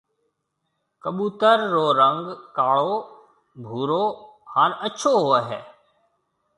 [1.03, 2.23] ڪٻُوتر رو رنگ
[2.55, 2.93] ڪاݪو،
[3.63, 4.03] ڀورو
[4.53, 5.61] هانَ اڇو هوئي هيَ۔